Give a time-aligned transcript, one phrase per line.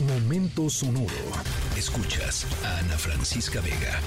[0.00, 1.08] Momento sonoro.
[1.74, 3.98] Escuchas a Ana Francisca Vega.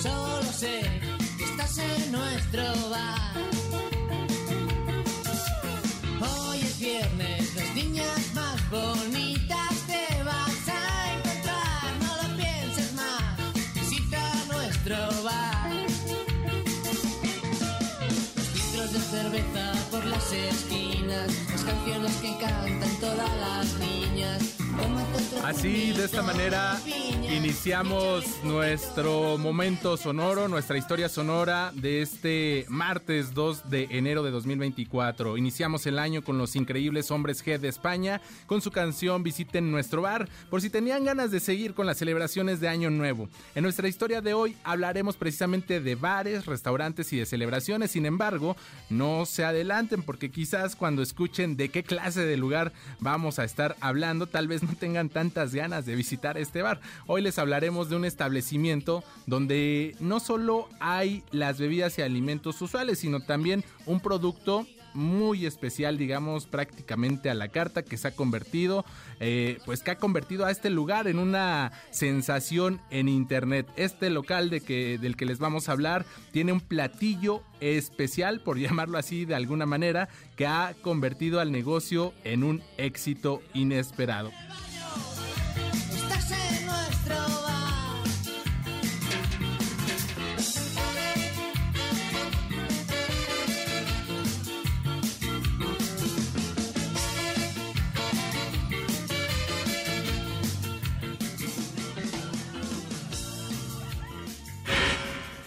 [0.00, 0.80] Solo sé
[1.36, 3.32] que estás en nuestro bar.
[6.18, 11.92] Hoy es viernes, las niñas más bonitas te vas a encontrar.
[12.00, 15.70] No lo pienses más, visita nuestro bar.
[18.34, 24.67] Los litros de cerveza por las esquinas, las canciones que cantan todas las niñas.
[25.48, 26.78] Así, de esta manera,
[27.34, 35.38] iniciamos nuestro momento sonoro, nuestra historia sonora de este martes 2 de enero de 2024.
[35.38, 40.02] Iniciamos el año con los increíbles Hombres G de España con su canción Visiten nuestro
[40.02, 43.30] bar, por si tenían ganas de seguir con las celebraciones de Año Nuevo.
[43.54, 47.92] En nuestra historia de hoy hablaremos precisamente de bares, restaurantes y de celebraciones.
[47.92, 48.54] Sin embargo,
[48.90, 53.76] no se adelanten porque quizás cuando escuchen de qué clase de lugar vamos a estar
[53.80, 56.80] hablando, tal vez tengan tantas ganas de visitar este bar.
[57.06, 62.98] Hoy les hablaremos de un establecimiento donde no solo hay las bebidas y alimentos usuales,
[62.98, 68.84] sino también un producto muy especial, digamos, prácticamente a la carta que se ha convertido,
[69.20, 73.66] eh, pues que ha convertido a este lugar en una sensación en internet.
[73.76, 78.58] Este local de que, del que les vamos a hablar tiene un platillo especial, por
[78.58, 84.30] llamarlo así de alguna manera, que ha convertido al negocio en un éxito inesperado.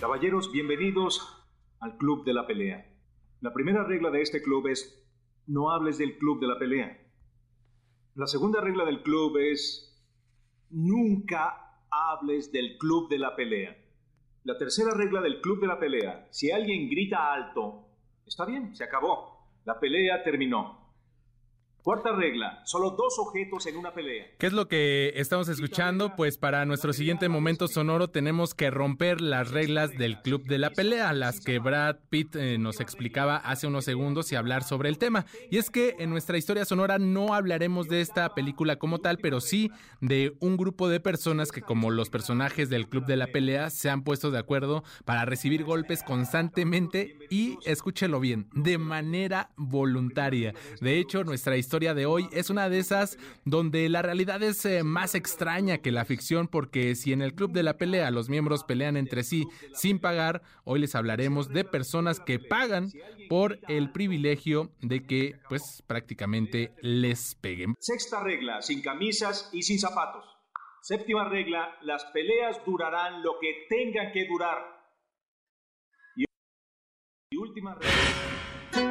[0.02, 1.46] Caballeros, bienvenidos
[1.80, 2.92] al Club de la Pelea.
[3.40, 5.08] La primera regla de este club es
[5.46, 7.08] no hables del Club de la Pelea.
[8.16, 10.04] La segunda regla del club es
[10.72, 13.78] nunca hables del Club de la Pelea.
[14.44, 17.86] La tercera regla del Club de la Pelea, si alguien grita alto,
[18.26, 19.52] está bien, se acabó.
[19.66, 20.81] La pelea terminó.
[21.84, 24.28] Cuarta regla, solo dos objetos en una pelea.
[24.38, 26.16] ¿Qué es lo que estamos escuchando?
[26.16, 30.70] Pues para nuestro siguiente momento sonoro tenemos que romper las reglas del Club de la
[30.70, 35.00] Pelea, las que Brad Pitt eh, nos explicaba hace unos segundos y hablar sobre el
[35.00, 35.26] tema.
[35.50, 39.42] Y es que en nuestra historia sonora no hablaremos de esta película como tal, pero
[39.42, 39.72] sí
[40.02, 43.90] de un grupo de personas que como los personajes del Club de la Pelea se
[43.90, 50.54] han puesto de acuerdo para recibir golpes constantemente y, escúchelo bien, de manera voluntaria.
[50.80, 54.84] De hecho, nuestra historia de hoy es una de esas donde la realidad es eh,
[54.84, 58.66] más extraña que la ficción porque si en el club de la pelea los miembros
[58.66, 62.92] pelean entre sí sin pagar, hoy les hablaremos de personas que pagan
[63.30, 67.76] por el privilegio de que pues prácticamente les peguen.
[67.80, 70.26] Sexta regla, sin camisas y sin zapatos.
[70.82, 74.58] Séptima regla, las peleas durarán lo que tengan que durar.
[76.18, 78.91] Y última regla.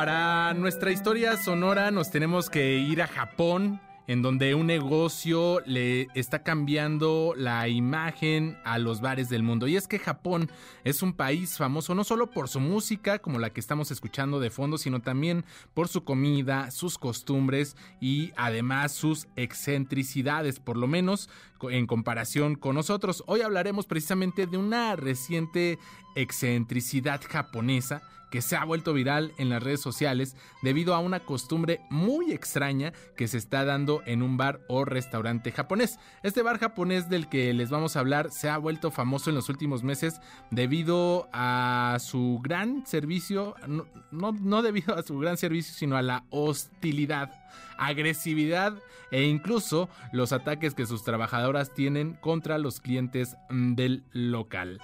[0.00, 6.06] Para nuestra historia sonora nos tenemos que ir a Japón, en donde un negocio le
[6.14, 9.68] está cambiando la imagen a los bares del mundo.
[9.68, 10.50] Y es que Japón
[10.84, 14.48] es un país famoso no solo por su música, como la que estamos escuchando de
[14.48, 15.44] fondo, sino también
[15.74, 21.28] por su comida, sus costumbres y además sus excentricidades, por lo menos
[21.60, 23.22] en comparación con nosotros.
[23.26, 25.78] Hoy hablaremos precisamente de una reciente
[26.16, 31.80] excentricidad japonesa que se ha vuelto viral en las redes sociales debido a una costumbre
[31.90, 35.98] muy extraña que se está dando en un bar o restaurante japonés.
[36.22, 39.48] Este bar japonés del que les vamos a hablar se ha vuelto famoso en los
[39.48, 40.20] últimos meses
[40.50, 46.24] debido a su gran servicio, no, no, debido a su gran servicio, sino a la
[46.30, 47.30] hostilidad
[47.78, 48.74] agresividad
[49.10, 54.80] e incluso los ataques que sus trabajadoras tienen contra los clientes del local.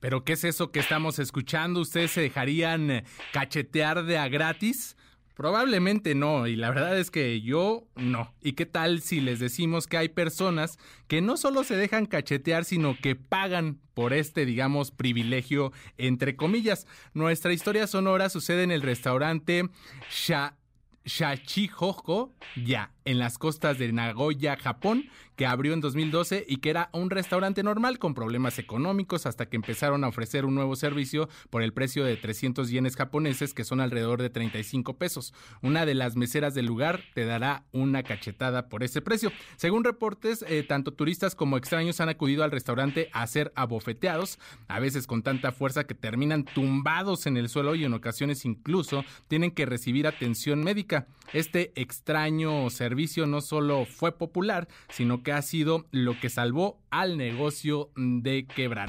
[0.00, 1.80] ¿Pero qué es eso que estamos escuchando?
[1.80, 4.96] ¿Ustedes se dejarían cachetear de a gratis?
[5.38, 8.34] Probablemente no, y la verdad es que yo no.
[8.42, 12.64] ¿Y qué tal si les decimos que hay personas que no solo se dejan cachetear,
[12.64, 16.88] sino que pagan por este, digamos, privilegio, entre comillas?
[17.14, 19.68] Nuestra historia sonora sucede en el restaurante
[20.10, 20.56] Sha
[21.04, 26.90] Shachihoko Ya, en las costas de Nagoya, Japón, que abrió en 2012 y que era
[26.92, 31.62] un restaurante normal con problemas económicos hasta que empezaron a ofrecer un nuevo servicio por
[31.62, 35.32] el precio de 300 yenes japoneses, que son alrededor de 35 pesos.
[35.62, 39.32] Una de las meseras del lugar te dará una cachetada por ese precio.
[39.56, 44.80] Según reportes, eh, tanto turistas como extraños han acudido al restaurante a ser abofeteados, a
[44.80, 49.52] veces con tanta fuerza que terminan tumbados en el suelo y en ocasiones incluso tienen
[49.52, 51.06] que recibir atención médica.
[51.32, 57.16] Este extraño servicio no solo fue popular, sino que ha sido lo que salvó al
[57.16, 58.88] negocio de quebrar.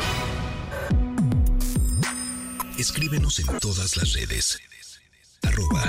[2.77, 4.59] Escríbenos en todas las redes.
[5.43, 5.83] Arroba,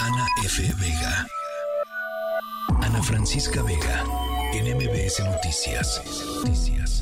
[0.00, 0.62] Ana F.
[0.80, 1.26] Vega.
[2.80, 4.04] Ana Francisca Vega.
[4.52, 5.20] En MBS.
[5.20, 7.01] Noticias.